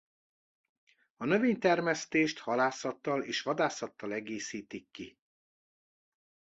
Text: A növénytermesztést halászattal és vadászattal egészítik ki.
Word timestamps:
A 1.17 1.25
növénytermesztést 1.25 2.39
halászattal 2.39 3.23
és 3.23 3.41
vadászattal 3.41 4.13
egészítik 4.13 4.91
ki. 4.91 5.17